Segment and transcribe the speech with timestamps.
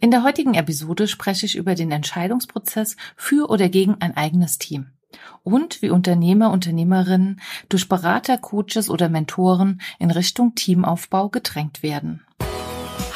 [0.00, 4.86] In der heutigen Episode spreche ich über den Entscheidungsprozess für oder gegen ein eigenes Team
[5.42, 12.24] und wie Unternehmer, Unternehmerinnen durch Berater, Coaches oder Mentoren in Richtung Teamaufbau gedrängt werden.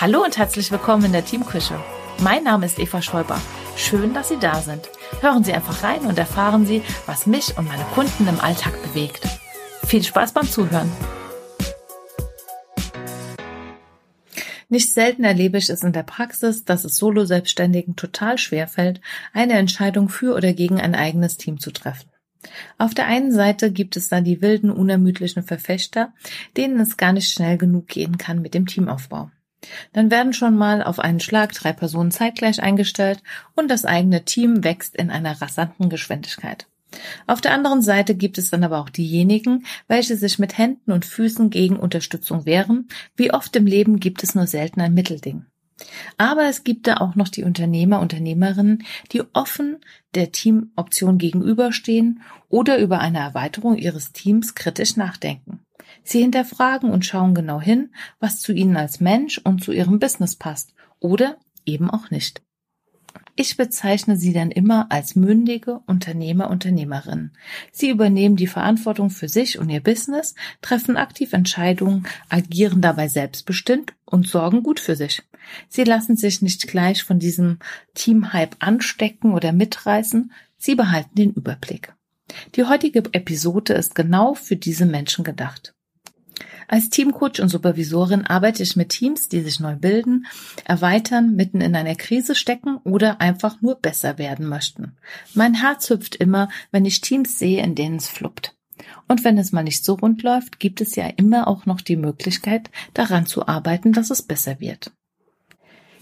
[0.00, 1.78] Hallo und herzlich willkommen in der Teamküche.
[2.18, 3.40] Mein Name ist Eva Schäuber.
[3.76, 4.90] Schön, dass Sie da sind.
[5.20, 9.24] Hören Sie einfach rein und erfahren Sie, was mich und meine Kunden im Alltag bewegt.
[9.86, 10.90] Viel Spaß beim Zuhören.
[14.72, 19.02] Nicht selten erlebe ich es in der Praxis, dass es Solo-Selbstständigen total schwer fällt,
[19.34, 22.08] eine Entscheidung für oder gegen ein eigenes Team zu treffen.
[22.78, 26.14] Auf der einen Seite gibt es dann die wilden, unermüdlichen Verfechter,
[26.56, 29.30] denen es gar nicht schnell genug gehen kann mit dem Teamaufbau.
[29.92, 33.22] Dann werden schon mal auf einen Schlag drei Personen zeitgleich eingestellt
[33.54, 36.66] und das eigene Team wächst in einer rasanten Geschwindigkeit.
[37.26, 41.04] Auf der anderen Seite gibt es dann aber auch diejenigen, welche sich mit Händen und
[41.04, 42.88] Füßen gegen Unterstützung wehren.
[43.16, 45.46] Wie oft im Leben gibt es nur selten ein Mittelding.
[46.16, 49.78] Aber es gibt da auch noch die Unternehmer, Unternehmerinnen, die offen
[50.14, 55.60] der Teamoption gegenüberstehen oder über eine Erweiterung ihres Teams kritisch nachdenken.
[56.04, 60.36] Sie hinterfragen und schauen genau hin, was zu ihnen als Mensch und zu ihrem Business
[60.36, 62.42] passt oder eben auch nicht.
[63.34, 67.32] Ich bezeichne sie dann immer als mündige Unternehmer, Unternehmerinnen.
[67.70, 73.94] Sie übernehmen die Verantwortung für sich und ihr Business, treffen aktiv Entscheidungen, agieren dabei selbstbestimmt
[74.04, 75.22] und sorgen gut für sich.
[75.68, 77.58] Sie lassen sich nicht gleich von diesem
[77.94, 80.32] Teamhype anstecken oder mitreißen.
[80.58, 81.94] Sie behalten den Überblick.
[82.54, 85.74] Die heutige Episode ist genau für diese Menschen gedacht.
[86.72, 90.24] Als Teamcoach und Supervisorin arbeite ich mit Teams, die sich neu bilden,
[90.64, 94.96] erweitern, mitten in einer Krise stecken oder einfach nur besser werden möchten.
[95.34, 98.56] Mein Herz hüpft immer, wenn ich Teams sehe, in denen es fluppt.
[99.06, 101.96] Und wenn es mal nicht so rund läuft, gibt es ja immer auch noch die
[101.96, 104.92] Möglichkeit, daran zu arbeiten, dass es besser wird.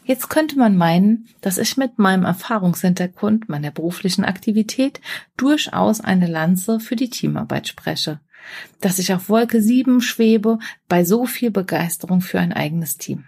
[0.04, 5.00] Jetzt könnte man meinen, dass ich mit meinem Erfahrungshintergrund, meiner beruflichen Aktivität
[5.36, 8.20] durchaus eine Lanze für die Teamarbeit spreche
[8.80, 10.58] dass ich auf Wolke 7 schwebe
[10.88, 13.24] bei so viel Begeisterung für ein eigenes Team.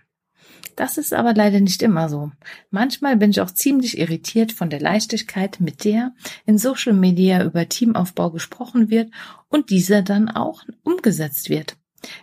[0.76, 2.32] Das ist aber leider nicht immer so.
[2.70, 6.14] Manchmal bin ich auch ziemlich irritiert von der Leichtigkeit, mit der
[6.46, 9.10] in Social Media über Teamaufbau gesprochen wird
[9.48, 11.76] und dieser dann auch umgesetzt wird.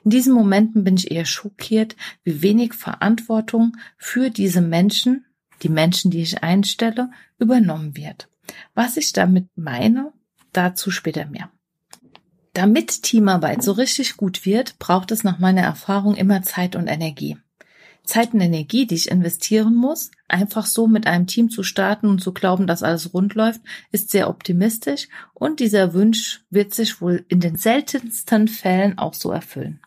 [0.03, 5.25] In diesen Momenten bin ich eher schockiert, wie wenig Verantwortung für diese Menschen,
[5.63, 8.29] die Menschen, die ich einstelle, übernommen wird.
[8.73, 10.11] Was ich damit meine,
[10.51, 11.51] dazu später mehr.
[12.59, 17.37] Damit Teamarbeit so richtig gut wird, braucht es nach meiner Erfahrung immer Zeit und Energie.
[18.03, 22.21] Zeit und Energie, die ich investieren muss, einfach so mit einem Team zu starten und
[22.21, 23.61] zu glauben, dass alles rund läuft,
[23.93, 29.31] ist sehr optimistisch und dieser Wunsch wird sich wohl in den seltensten Fällen auch so
[29.31, 29.79] erfüllen.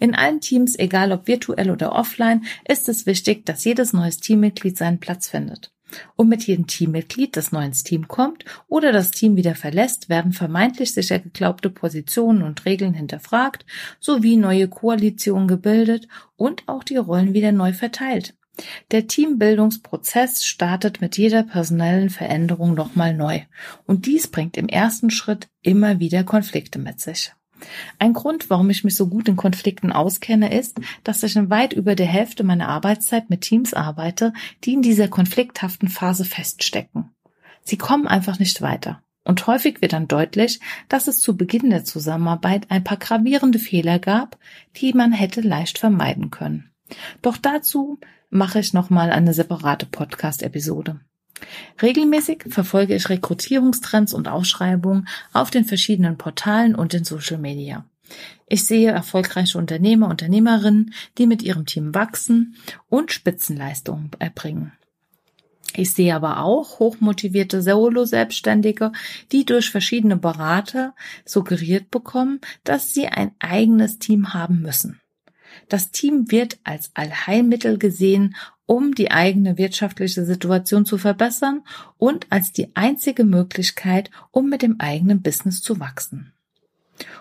[0.00, 4.76] In allen Teams, egal ob virtuell oder offline, ist es wichtig, dass jedes neues Teammitglied
[4.76, 5.70] seinen Platz findet.
[6.16, 10.32] Und mit jedem Teammitglied, das neu ins Team kommt oder das Team wieder verlässt, werden
[10.32, 13.64] vermeintlich sicher geglaubte Positionen und Regeln hinterfragt,
[14.00, 18.34] sowie neue Koalitionen gebildet und auch die Rollen wieder neu verteilt.
[18.90, 23.42] Der Teambildungsprozess startet mit jeder personellen Veränderung nochmal neu.
[23.86, 27.32] Und dies bringt im ersten Schritt immer wieder Konflikte mit sich.
[27.98, 31.72] Ein Grund, warum ich mich so gut in Konflikten auskenne, ist, dass ich in weit
[31.72, 34.32] über der Hälfte meiner Arbeitszeit mit Teams arbeite,
[34.64, 37.10] die in dieser konflikthaften Phase feststecken.
[37.62, 39.02] Sie kommen einfach nicht weiter.
[39.24, 40.58] Und häufig wird dann deutlich,
[40.88, 44.38] dass es zu Beginn der Zusammenarbeit ein paar gravierende Fehler gab,
[44.76, 46.70] die man hätte leicht vermeiden können.
[47.20, 47.98] Doch dazu
[48.30, 51.00] mache ich nochmal eine separate Podcast-Episode.
[51.80, 57.84] Regelmäßig verfolge ich Rekrutierungstrends und Ausschreibungen auf den verschiedenen Portalen und in Social Media.
[58.46, 62.56] Ich sehe erfolgreiche Unternehmer, Unternehmerinnen, die mit ihrem Team wachsen
[62.88, 64.72] und Spitzenleistungen erbringen.
[65.74, 68.92] Ich sehe aber auch hochmotivierte Solo-Selbstständige,
[69.32, 70.94] die durch verschiedene Berater
[71.26, 75.00] suggeriert bekommen, dass sie ein eigenes Team haben müssen.
[75.68, 78.34] Das Team wird als Allheilmittel gesehen
[78.68, 81.62] um die eigene wirtschaftliche Situation zu verbessern
[81.96, 86.34] und als die einzige Möglichkeit, um mit dem eigenen Business zu wachsen.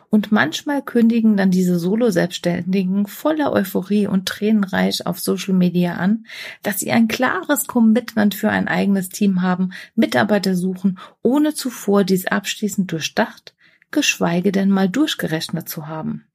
[0.10, 6.26] Und manchmal kündigen dann diese Solo-Selbstständigen voller Euphorie und tränenreich auf Social Media an,
[6.64, 12.28] dass sie ein klares Commitment für ein eigenes Team haben, Mitarbeiter suchen, ohne zuvor dies
[12.28, 13.56] abschließend durchdacht,
[13.92, 16.27] geschweige denn mal durchgerechnet zu haben.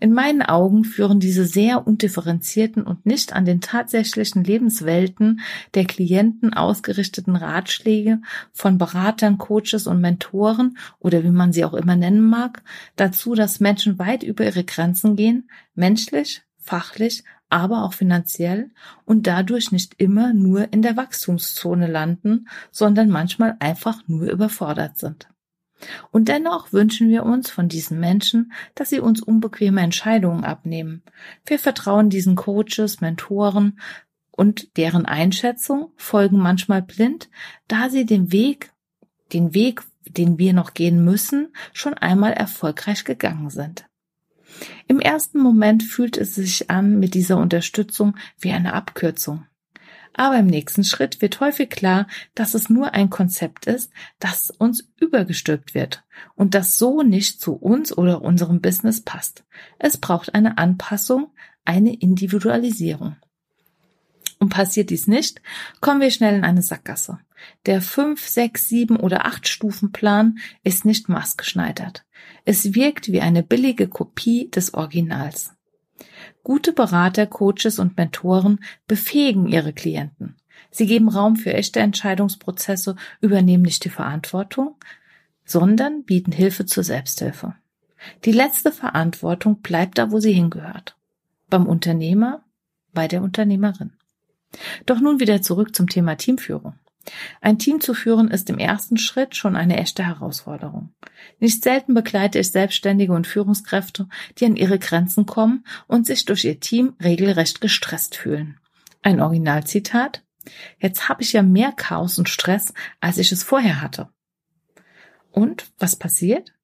[0.00, 5.40] In meinen Augen führen diese sehr undifferenzierten und nicht an den tatsächlichen Lebenswelten
[5.74, 8.20] der Klienten ausgerichteten Ratschläge
[8.52, 12.62] von Beratern, Coaches und Mentoren oder wie man sie auch immer nennen mag,
[12.96, 18.70] dazu, dass Menschen weit über ihre Grenzen gehen, menschlich, fachlich, aber auch finanziell
[19.04, 25.28] und dadurch nicht immer nur in der Wachstumszone landen, sondern manchmal einfach nur überfordert sind.
[26.10, 31.02] Und dennoch wünschen wir uns von diesen Menschen, dass sie uns unbequeme Entscheidungen abnehmen.
[31.46, 33.78] Wir vertrauen diesen Coaches, Mentoren
[34.30, 37.28] und deren Einschätzung folgen manchmal blind,
[37.66, 38.72] da sie den Weg,
[39.32, 43.86] den Weg, den wir noch gehen müssen, schon einmal erfolgreich gegangen sind.
[44.86, 49.47] Im ersten Moment fühlt es sich an mit dieser Unterstützung wie eine Abkürzung.
[50.18, 54.90] Aber im nächsten Schritt wird häufig klar, dass es nur ein Konzept ist, das uns
[54.98, 56.02] übergestülpt wird
[56.34, 59.44] und das so nicht zu uns oder unserem Business passt.
[59.78, 61.30] Es braucht eine Anpassung,
[61.64, 63.14] eine Individualisierung.
[64.40, 65.40] Und passiert dies nicht,
[65.80, 67.20] kommen wir schnell in eine Sackgasse.
[67.66, 72.04] Der 5, 6, 7 oder 8 Stufenplan ist nicht maßgeschneidert.
[72.44, 75.52] Es wirkt wie eine billige Kopie des Originals.
[76.42, 80.36] Gute Berater, Coaches und Mentoren befähigen ihre Klienten.
[80.70, 84.76] Sie geben Raum für echte Entscheidungsprozesse, übernehmen nicht die Verantwortung,
[85.44, 87.54] sondern bieten Hilfe zur Selbsthilfe.
[88.24, 90.96] Die letzte Verantwortung bleibt da, wo sie hingehört.
[91.50, 92.44] Beim Unternehmer,
[92.92, 93.92] bei der Unternehmerin.
[94.86, 96.74] Doch nun wieder zurück zum Thema Teamführung.
[97.40, 100.94] Ein Team zu führen ist im ersten Schritt schon eine echte Herausforderung.
[101.40, 104.08] Nicht selten begleite ich Selbstständige und Führungskräfte,
[104.38, 108.58] die an ihre Grenzen kommen und sich durch ihr Team regelrecht gestresst fühlen.
[109.02, 110.22] Ein Originalzitat
[110.78, 114.08] Jetzt habe ich ja mehr Chaos und Stress, als ich es vorher hatte.
[115.30, 116.54] Und was passiert?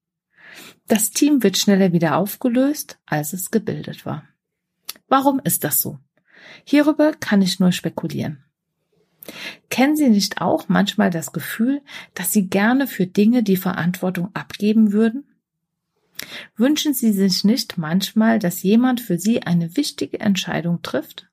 [0.87, 4.29] Das Team wird schneller wieder aufgelöst, als es gebildet war.
[5.09, 5.99] Warum ist das so?
[6.65, 8.45] Hierüber kann ich nur spekulieren.
[9.71, 11.83] Kennen Sie nicht auch manchmal das Gefühl,
[12.15, 15.25] dass Sie gerne für Dinge die Verantwortung abgeben würden?
[16.57, 21.29] Wünschen Sie sich nicht manchmal, dass jemand für Sie eine wichtige Entscheidung trifft?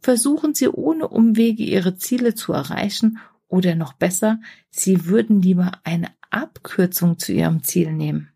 [0.00, 3.18] Versuchen Sie ohne Umwege Ihre Ziele zu erreichen
[3.48, 4.40] oder noch besser,
[4.70, 8.31] Sie würden lieber eine Abkürzung zu Ihrem Ziel nehmen.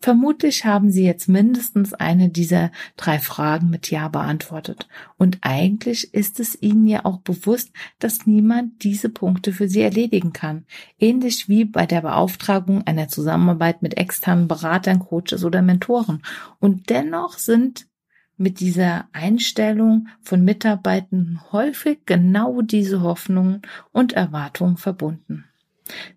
[0.00, 4.88] Vermutlich haben Sie jetzt mindestens eine dieser drei Fragen mit Ja beantwortet.
[5.16, 10.32] Und eigentlich ist es Ihnen ja auch bewusst, dass niemand diese Punkte für Sie erledigen
[10.32, 10.66] kann.
[10.98, 16.22] Ähnlich wie bei der Beauftragung einer Zusammenarbeit mit externen Beratern, Coaches oder Mentoren.
[16.60, 17.86] Und dennoch sind
[18.36, 23.62] mit dieser Einstellung von Mitarbeitenden häufig genau diese Hoffnungen
[23.92, 25.44] und Erwartungen verbunden.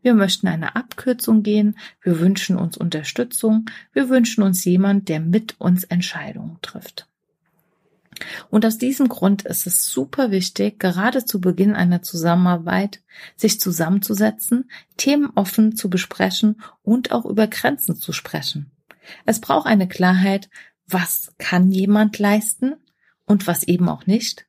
[0.01, 5.59] Wir möchten eine Abkürzung gehen, wir wünschen uns Unterstützung, wir wünschen uns jemand, der mit
[5.59, 7.07] uns Entscheidungen trifft.
[8.49, 13.01] Und aus diesem Grund ist es super wichtig, gerade zu Beginn einer Zusammenarbeit,
[13.35, 18.71] sich zusammenzusetzen, Themen offen zu besprechen und auch über Grenzen zu sprechen.
[19.25, 20.49] Es braucht eine Klarheit,
[20.87, 22.75] was kann jemand leisten
[23.25, 24.47] und was eben auch nicht.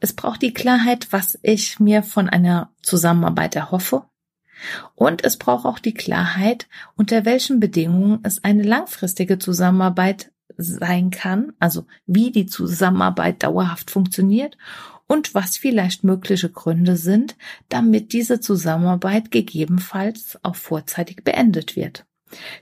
[0.00, 4.04] Es braucht die Klarheit, was ich mir von einer Zusammenarbeit erhoffe
[4.94, 11.52] und es braucht auch die Klarheit, unter welchen Bedingungen es eine langfristige Zusammenarbeit sein kann,
[11.58, 14.56] also wie die Zusammenarbeit dauerhaft funktioniert
[15.06, 17.36] und was vielleicht mögliche Gründe sind,
[17.68, 22.06] damit diese Zusammenarbeit gegebenenfalls auch vorzeitig beendet wird.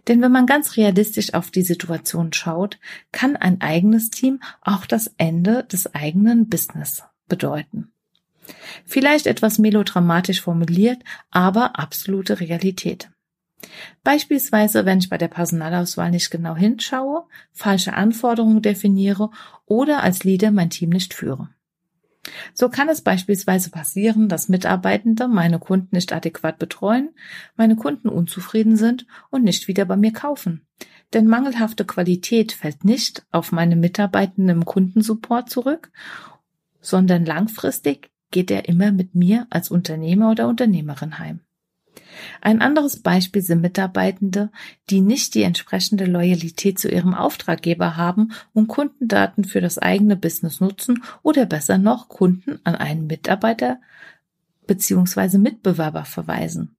[0.08, 2.78] Denn wenn man ganz realistisch auf die Situation schaut,
[3.12, 7.92] kann ein eigenes Team auch das Ende des eigenen Business bedeuten.
[8.84, 10.98] Vielleicht etwas melodramatisch formuliert,
[11.30, 13.10] aber absolute Realität.
[14.02, 19.30] Beispielsweise, wenn ich bei der Personalauswahl nicht genau hinschaue, falsche Anforderungen definiere
[19.66, 21.50] oder als Leader mein Team nicht führe.
[22.52, 27.10] So kann es beispielsweise passieren, dass Mitarbeitende meine Kunden nicht adäquat betreuen,
[27.56, 30.66] meine Kunden unzufrieden sind und nicht wieder bei mir kaufen.
[31.12, 35.90] Denn mangelhafte Qualität fällt nicht auf meine Mitarbeitenden im Kundensupport zurück,
[36.80, 41.40] sondern langfristig geht er immer mit mir als Unternehmer oder Unternehmerin heim.
[42.40, 44.50] Ein anderes Beispiel sind Mitarbeitende,
[44.88, 50.60] die nicht die entsprechende Loyalität zu ihrem Auftraggeber haben und Kundendaten für das eigene Business
[50.60, 53.80] nutzen oder besser noch Kunden an einen Mitarbeiter
[54.66, 55.38] bzw.
[55.38, 56.76] Mitbewerber verweisen.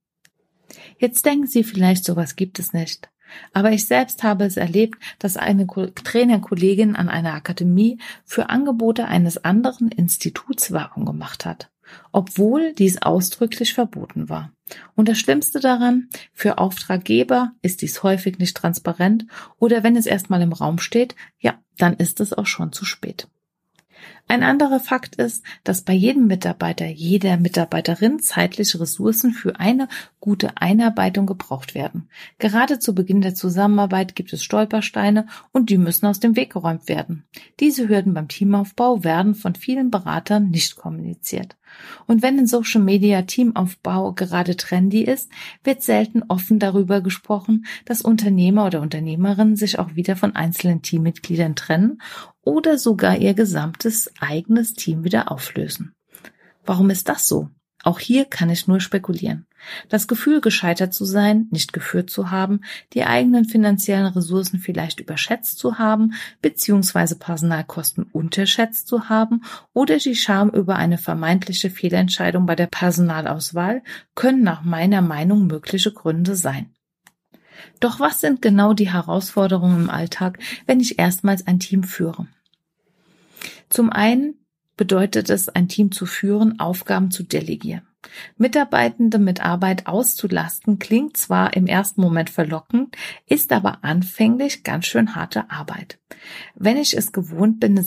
[0.98, 3.11] Jetzt denken Sie vielleicht, sowas gibt es nicht.
[3.52, 9.44] Aber ich selbst habe es erlebt, dass eine Trainerkollegin an einer Akademie für Angebote eines
[9.44, 11.70] anderen Instituts Werbung gemacht hat,
[12.12, 14.52] obwohl dies ausdrücklich verboten war.
[14.94, 19.26] Und das Schlimmste daran, für Auftraggeber ist dies häufig nicht transparent
[19.58, 23.28] oder wenn es erstmal im Raum steht, ja, dann ist es auch schon zu spät.
[24.32, 29.88] Ein anderer Fakt ist, dass bei jedem Mitarbeiter, jeder Mitarbeiterin zeitliche Ressourcen für eine
[30.20, 32.08] gute Einarbeitung gebraucht werden.
[32.38, 36.88] Gerade zu Beginn der Zusammenarbeit gibt es Stolpersteine und die müssen aus dem Weg geräumt
[36.88, 37.24] werden.
[37.60, 41.56] Diese Hürden beim Teamaufbau werden von vielen Beratern nicht kommuniziert.
[42.06, 45.30] Und wenn in Social Media Teamaufbau gerade trendy ist,
[45.64, 51.56] wird selten offen darüber gesprochen, dass Unternehmer oder Unternehmerinnen sich auch wieder von einzelnen Teammitgliedern
[51.56, 52.00] trennen
[52.42, 55.94] oder sogar ihr gesamtes eigenes Team wieder auflösen.
[56.64, 57.50] Warum ist das so?
[57.84, 59.46] Auch hier kann ich nur spekulieren.
[59.88, 62.60] Das Gefühl, gescheitert zu sein, nicht geführt zu haben,
[62.92, 70.14] die eigenen finanziellen Ressourcen vielleicht überschätzt zu haben, beziehungsweise Personalkosten unterschätzt zu haben oder die
[70.14, 73.82] Scham über eine vermeintliche Fehlentscheidung bei der Personalauswahl
[74.14, 76.70] können nach meiner Meinung mögliche Gründe sein.
[77.80, 82.26] Doch was sind genau die Herausforderungen im Alltag, wenn ich erstmals ein Team führe?
[83.72, 84.34] Zum einen
[84.76, 87.88] bedeutet es, ein Team zu führen, Aufgaben zu delegieren.
[88.36, 92.94] Mitarbeitende mit Arbeit auszulasten klingt zwar im ersten Moment verlockend,
[93.26, 95.98] ist aber anfänglich ganz schön harte Arbeit.
[96.54, 97.82] Wenn ich es gewohnt bin,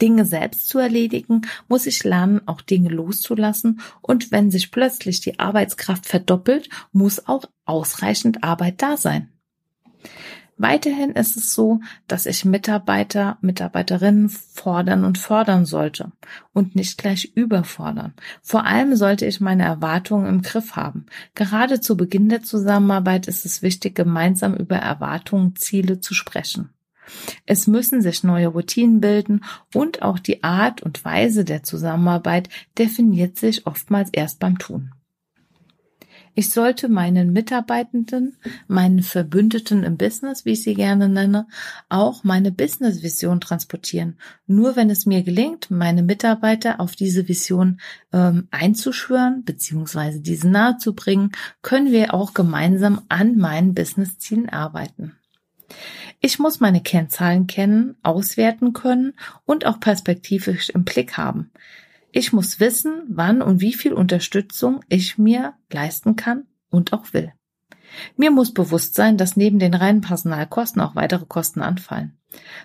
[0.00, 5.38] Dinge selbst zu erledigen, muss ich lernen, auch Dinge loszulassen und wenn sich plötzlich die
[5.38, 9.30] Arbeitskraft verdoppelt, muss auch ausreichend Arbeit da sein.
[10.58, 16.10] Weiterhin ist es so, dass ich Mitarbeiter, Mitarbeiterinnen fordern und fördern sollte
[16.52, 18.14] und nicht gleich überfordern.
[18.42, 21.06] Vor allem sollte ich meine Erwartungen im Griff haben.
[21.36, 26.70] Gerade zu Beginn der Zusammenarbeit ist es wichtig, gemeinsam über Erwartungen, Ziele zu sprechen.
[27.46, 33.38] Es müssen sich neue Routinen bilden und auch die Art und Weise der Zusammenarbeit definiert
[33.38, 34.92] sich oftmals erst beim Tun.
[36.38, 38.36] Ich sollte meinen Mitarbeitenden,
[38.68, 41.48] meinen Verbündeten im Business, wie ich sie gerne nenne,
[41.88, 44.18] auch meine Business-Vision transportieren.
[44.46, 47.80] Nur wenn es mir gelingt, meine Mitarbeiter auf diese Vision
[48.12, 50.20] ähm, einzuschwören bzw.
[50.20, 55.16] diese nahezubringen, können wir auch gemeinsam an meinen Business-Zielen arbeiten.
[56.20, 59.14] Ich muss meine Kennzahlen kennen, auswerten können
[59.44, 61.50] und auch perspektivisch im Blick haben.
[62.12, 67.32] Ich muss wissen, wann und wie viel Unterstützung ich mir leisten kann und auch will.
[68.16, 72.18] Mir muss bewusst sein, dass neben den reinen Personalkosten auch weitere Kosten anfallen.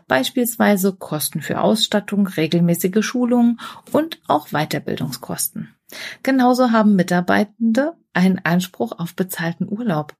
[0.07, 3.59] Beispielsweise Kosten für Ausstattung, regelmäßige Schulungen
[3.91, 5.73] und auch Weiterbildungskosten.
[6.21, 10.15] Genauso haben Mitarbeitende einen Anspruch auf bezahlten Urlaub.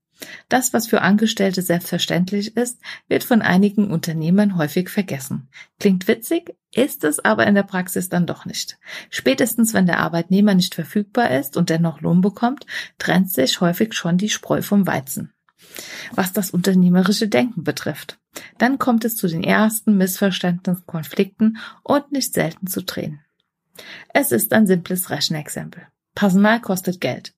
[0.49, 5.49] Das, was für Angestellte selbstverständlich ist, wird von einigen Unternehmern häufig vergessen.
[5.79, 8.77] Klingt witzig, ist es aber in der Praxis dann doch nicht.
[9.09, 12.65] Spätestens, wenn der Arbeitnehmer nicht verfügbar ist und dennoch Lohn bekommt,
[12.97, 15.33] trennt sich häufig schon die Spreu vom Weizen.
[16.11, 18.19] Was das unternehmerische Denken betrifft.
[18.57, 23.21] Dann kommt es zu den ersten Missverständnissen, Konflikten und nicht selten zu Tränen.
[24.13, 25.87] Es ist ein simples Rechenexempel.
[26.15, 27.33] Personal kostet Geld.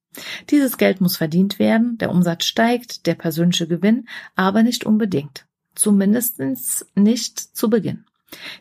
[0.50, 5.46] Dieses Geld muss verdient werden, der Umsatz steigt, der persönliche Gewinn, aber nicht unbedingt.
[5.76, 6.42] Zumindest
[6.96, 8.06] nicht zu Beginn.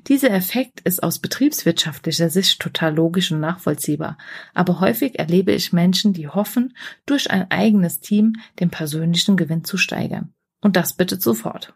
[0.09, 4.19] Dieser Effekt ist aus betriebswirtschaftlicher Sicht total logisch und nachvollziehbar,
[4.53, 9.77] aber häufig erlebe ich Menschen, die hoffen, durch ein eigenes Team den persönlichen Gewinn zu
[9.77, 10.33] steigern.
[10.61, 11.75] Und das bitte sofort.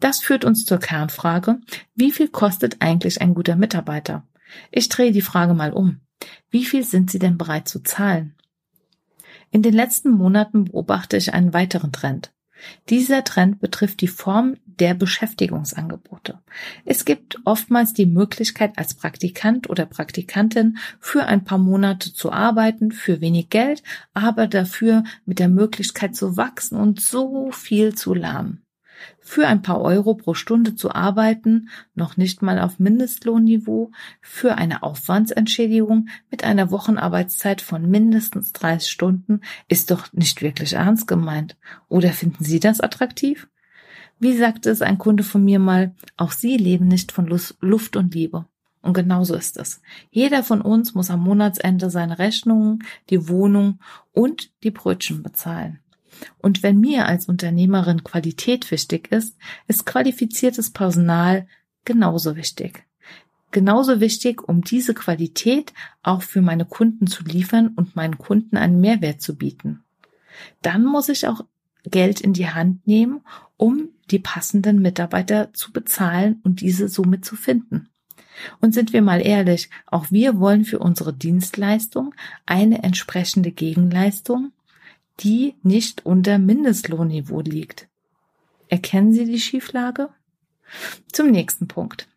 [0.00, 1.60] Das führt uns zur Kernfrage,
[1.94, 4.26] wie viel kostet eigentlich ein guter Mitarbeiter?
[4.70, 6.00] Ich drehe die Frage mal um.
[6.50, 8.33] Wie viel sind Sie denn bereit zu zahlen?
[9.54, 12.32] In den letzten Monaten beobachte ich einen weiteren Trend.
[12.90, 16.40] Dieser Trend betrifft die Form der Beschäftigungsangebote.
[16.84, 22.90] Es gibt oftmals die Möglichkeit, als Praktikant oder Praktikantin für ein paar Monate zu arbeiten,
[22.90, 28.63] für wenig Geld, aber dafür mit der Möglichkeit zu wachsen und so viel zu lernen
[29.20, 34.82] für ein paar Euro pro Stunde zu arbeiten, noch nicht mal auf Mindestlohnniveau, für eine
[34.82, 41.56] Aufwandsentschädigung mit einer Wochenarbeitszeit von mindestens 30 Stunden ist doch nicht wirklich ernst gemeint.
[41.88, 43.48] Oder finden Sie das attraktiv?
[44.18, 47.26] Wie sagte es ein Kunde von mir mal, auch Sie leben nicht von
[47.60, 48.46] Luft und Liebe.
[48.84, 49.80] Und genauso ist es.
[50.10, 53.80] Jeder von uns muss am Monatsende seine Rechnungen, die Wohnung
[54.12, 55.80] und die Brötchen bezahlen.
[56.38, 61.46] Und wenn mir als Unternehmerin Qualität wichtig ist, ist qualifiziertes Personal
[61.84, 62.84] genauso wichtig.
[63.50, 68.80] Genauso wichtig, um diese Qualität auch für meine Kunden zu liefern und meinen Kunden einen
[68.80, 69.84] Mehrwert zu bieten.
[70.62, 71.44] Dann muss ich auch
[71.84, 73.20] Geld in die Hand nehmen,
[73.56, 77.88] um die passenden Mitarbeiter zu bezahlen und diese somit zu finden.
[78.60, 82.14] Und sind wir mal ehrlich, auch wir wollen für unsere Dienstleistung
[82.46, 84.52] eine entsprechende Gegenleistung
[85.20, 87.88] die nicht unter Mindestlohnniveau liegt.
[88.68, 90.08] Erkennen Sie die Schieflage?
[91.12, 92.08] Zum nächsten Punkt.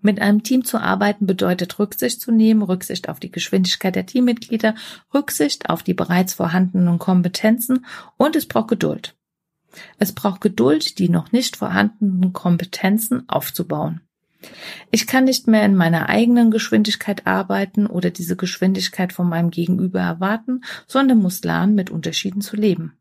[0.00, 4.74] Mit einem Team zu arbeiten bedeutet Rücksicht zu nehmen, Rücksicht auf die Geschwindigkeit der Teammitglieder,
[5.12, 7.84] Rücksicht auf die bereits vorhandenen Kompetenzen
[8.16, 9.16] und es braucht Geduld.
[9.98, 14.02] Es braucht Geduld, die noch nicht vorhandenen Kompetenzen aufzubauen.
[14.90, 20.00] Ich kann nicht mehr in meiner eigenen Geschwindigkeit arbeiten oder diese Geschwindigkeit von meinem Gegenüber
[20.00, 22.98] erwarten, sondern muss lernen, mit Unterschieden zu leben.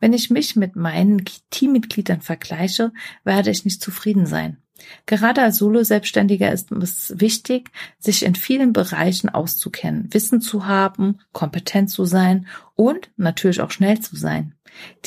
[0.00, 2.92] Wenn ich mich mit meinen Teammitgliedern vergleiche,
[3.24, 4.58] werde ich nicht zufrieden sein.
[5.06, 11.90] Gerade als Solo-Selbstständiger ist es wichtig, sich in vielen Bereichen auszukennen, Wissen zu haben, kompetent
[11.90, 14.54] zu sein und natürlich auch schnell zu sein.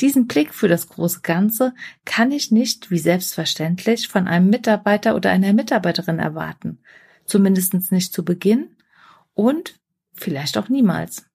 [0.00, 1.74] Diesen Blick für das große Ganze
[2.04, 6.78] kann ich nicht wie selbstverständlich von einem Mitarbeiter oder einer Mitarbeiterin erwarten.
[7.24, 8.70] Zumindest nicht zu Beginn
[9.34, 9.78] und
[10.12, 11.26] vielleicht auch niemals.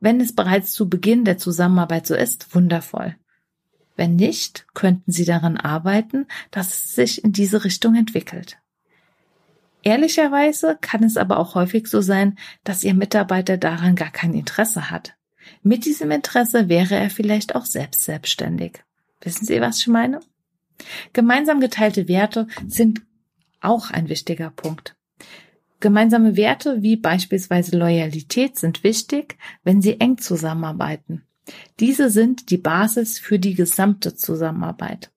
[0.00, 3.16] Wenn es bereits zu Beginn der Zusammenarbeit so ist, wundervoll.
[4.00, 8.56] Wenn nicht, könnten Sie daran arbeiten, dass es sich in diese Richtung entwickelt.
[9.82, 14.90] Ehrlicherweise kann es aber auch häufig so sein, dass Ihr Mitarbeiter daran gar kein Interesse
[14.90, 15.18] hat.
[15.62, 18.82] Mit diesem Interesse wäre er vielleicht auch selbst selbstständig.
[19.20, 20.20] Wissen Sie, was ich meine?
[21.12, 23.02] Gemeinsam geteilte Werte sind
[23.60, 24.96] auch ein wichtiger Punkt.
[25.80, 31.26] Gemeinsame Werte wie beispielsweise Loyalität sind wichtig, wenn Sie eng zusammenarbeiten.
[31.78, 35.10] Diese sind die Basis für die gesamte Zusammenarbeit.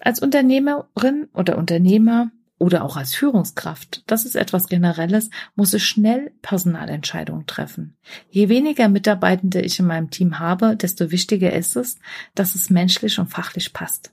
[0.00, 6.32] Als Unternehmerin oder Unternehmer oder auch als Führungskraft, das ist etwas Generelles, muss ich schnell
[6.42, 7.96] Personalentscheidungen treffen.
[8.30, 11.98] Je weniger Mitarbeitende ich in meinem Team habe, desto wichtiger ist es,
[12.34, 14.12] dass es menschlich und fachlich passt.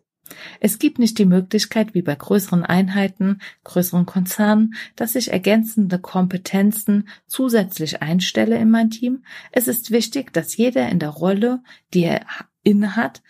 [0.59, 7.07] Es gibt nicht die Möglichkeit, wie bei größeren Einheiten, größeren Konzernen, dass ich ergänzende Kompetenzen
[7.27, 9.23] zusätzlich einstelle in mein Team.
[9.51, 11.61] Es ist wichtig, dass jeder in der Rolle,
[11.93, 12.25] die er
[12.63, 13.21] innehat,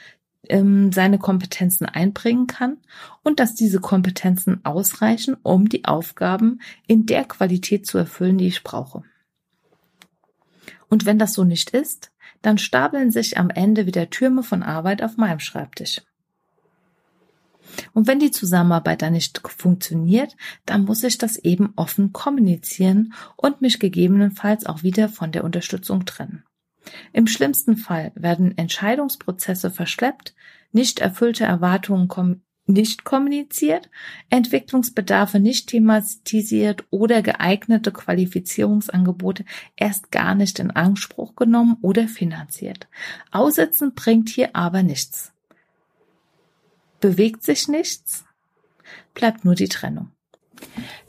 [0.47, 2.77] ähm, seine Kompetenzen einbringen kann
[3.23, 8.63] und dass diese Kompetenzen ausreichen, um die Aufgaben in der Qualität zu erfüllen, die ich
[8.63, 9.03] brauche.
[10.87, 12.11] Und wenn das so nicht ist,
[12.41, 16.01] dann stapeln sich am Ende wieder Türme von Arbeit auf meinem Schreibtisch.
[17.93, 23.62] Und wenn die Zusammenarbeit dann nicht funktioniert, dann muss ich das eben offen kommunizieren und
[23.62, 26.43] mich gegebenenfalls auch wieder von der Unterstützung trennen.
[27.13, 30.36] Im schlimmsten Fall werden Entscheidungsprozesse verschleppt,
[30.71, 33.91] nicht erfüllte Erwartungen kom nicht kommuniziert,
[34.32, 42.88] Entwicklungsbedarfe nicht thematisiert oder geeignete Qualifizierungsangebote erst gar nicht in Anspruch genommen oder finanziert.
[43.30, 45.35] Aussitzen bringt hier aber nichts.
[47.06, 48.26] Bewegt sich nichts,
[49.13, 50.10] bleibt nur die Trennung.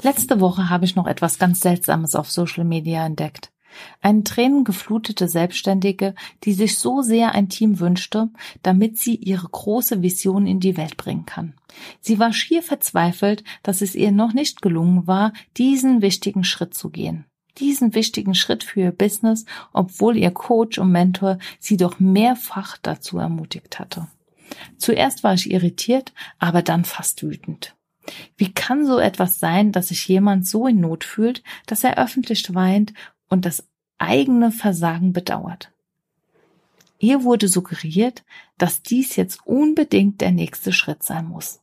[0.03, 3.51] Letzte Woche habe ich noch etwas ganz Seltsames auf Social Media entdeckt.
[4.03, 8.29] Eine tränengeflutete Selbstständige, die sich so sehr ein Team wünschte,
[8.63, 11.55] damit sie ihre große Vision in die Welt bringen kann.
[12.03, 16.91] Sie war schier verzweifelt, dass es ihr noch nicht gelungen war, diesen wichtigen Schritt zu
[16.91, 17.25] gehen.
[17.57, 23.17] Diesen wichtigen Schritt für ihr Business, obwohl ihr Coach und Mentor sie doch mehrfach dazu
[23.17, 24.09] ermutigt hatte.
[24.77, 27.75] Zuerst war ich irritiert, aber dann fast wütend.
[28.37, 32.55] Wie kann so etwas sein, dass sich jemand so in Not fühlt, dass er öffentlich
[32.55, 32.95] weint
[33.29, 33.67] und das
[33.99, 35.73] eigene Versagen bedauert?
[36.99, 38.25] Ihr wurde suggeriert,
[38.59, 41.61] dass dies jetzt unbedingt der nächste Schritt sein muss.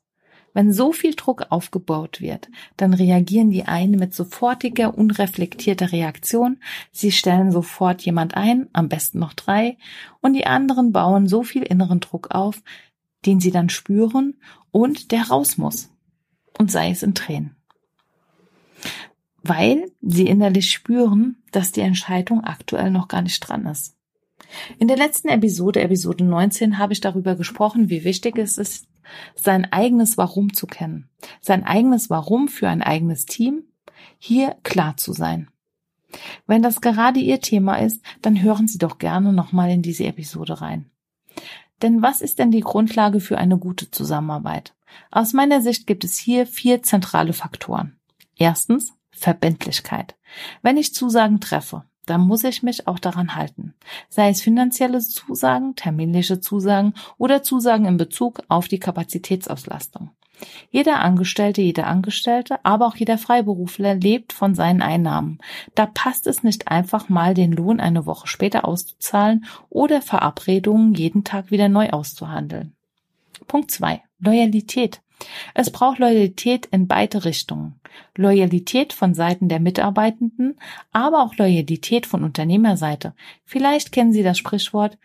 [0.54, 6.58] Wenn so viel Druck aufgebaut wird, dann reagieren die einen mit sofortiger, unreflektierter Reaktion,
[6.92, 9.78] sie stellen sofort jemand ein, am besten noch drei,
[10.22, 12.62] und die anderen bauen so viel inneren Druck auf,
[13.26, 14.36] den sie dann spüren
[14.72, 15.90] und der raus muss.
[16.60, 17.56] Und sei es in Tränen.
[19.42, 23.96] Weil sie innerlich spüren, dass die Entscheidung aktuell noch gar nicht dran ist.
[24.78, 28.88] In der letzten Episode, Episode 19, habe ich darüber gesprochen, wie wichtig es ist,
[29.36, 31.10] sein eigenes Warum zu kennen.
[31.42, 33.64] Sein eigenes Warum für ein eigenes Team,
[34.18, 35.50] hier klar zu sein.
[36.46, 40.62] Wenn das gerade Ihr Thema ist, dann hören Sie doch gerne nochmal in diese Episode
[40.62, 40.90] rein.
[41.82, 44.76] Denn was ist denn die Grundlage für eine gute Zusammenarbeit?
[45.12, 47.98] Aus meiner Sicht gibt es hier vier zentrale Faktoren.
[48.38, 50.16] Erstens Verbindlichkeit.
[50.62, 53.74] Wenn ich Zusagen treffe, dann muss ich mich auch daran halten.
[54.10, 60.12] Sei es finanzielle Zusagen, terminliche Zusagen oder Zusagen in Bezug auf die Kapazitätsauslastung.
[60.72, 65.40] Jeder Angestellte, jeder Angestellte, aber auch jeder Freiberufler lebt von seinen Einnahmen.
[65.76, 71.24] Da passt es nicht einfach mal, den Lohn eine Woche später auszuzahlen oder Verabredungen jeden
[71.24, 72.76] Tag wieder neu auszuhandeln.
[73.48, 75.02] Punkt zwei: Loyalität.
[75.54, 77.80] Es braucht Loyalität in beide Richtungen.
[78.16, 80.56] Loyalität von Seiten der Mitarbeitenden,
[80.92, 83.14] aber auch Loyalität von Unternehmerseite.
[83.46, 84.98] Vielleicht kennen Sie das Sprichwort,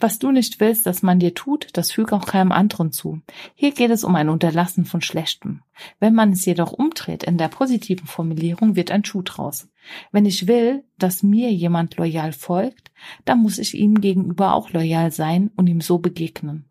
[0.00, 3.20] was du nicht willst, dass man dir tut, das füg auch keinem anderen zu.
[3.54, 5.62] Hier geht es um ein Unterlassen von Schlechtem.
[6.00, 9.68] Wenn man es jedoch umdreht in der positiven Formulierung, wird ein Schuh draus.
[10.10, 12.90] Wenn ich will, dass mir jemand loyal folgt,
[13.24, 16.64] dann muss ich ihm gegenüber auch loyal sein und ihm so begegnen.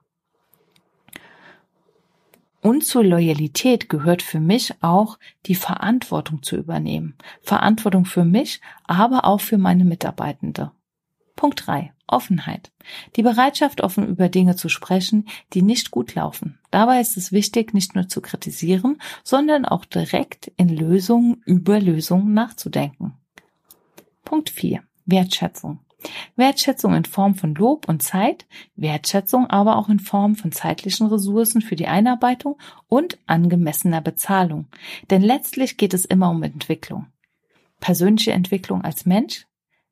[2.62, 7.16] Und zur Loyalität gehört für mich auch die Verantwortung zu übernehmen.
[7.42, 10.72] Verantwortung für mich, aber auch für meine Mitarbeitende.
[11.36, 12.72] Punkt drei: Offenheit.
[13.16, 16.60] Die Bereitschaft, offen über Dinge zu sprechen, die nicht gut laufen.
[16.70, 22.34] Dabei ist es wichtig, nicht nur zu kritisieren, sondern auch direkt in Lösungen über Lösungen
[22.34, 23.14] nachzudenken.
[24.24, 25.80] Punkt vier: Wertschätzung.
[26.36, 31.62] Wertschätzung in Form von Lob und Zeit, Wertschätzung aber auch in Form von zeitlichen Ressourcen
[31.62, 34.68] für die Einarbeitung und angemessener Bezahlung.
[35.10, 37.08] Denn letztlich geht es immer um Entwicklung.
[37.80, 39.46] Persönliche Entwicklung als Mensch,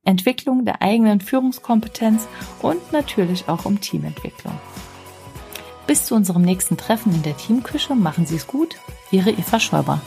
[0.04, 2.28] Entwicklung der eigenen Führungskompetenz
[2.62, 4.54] und natürlich auch um Teamentwicklung.
[5.88, 8.76] Bis zu unserem nächsten Treffen in der Teamküche machen Sie es gut.
[9.12, 10.02] Ihre Eva Schäuber.